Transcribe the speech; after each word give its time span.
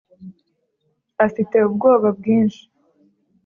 afite 1.25 1.55
ubwoba 1.67 2.07
bwinshi. 2.17 2.63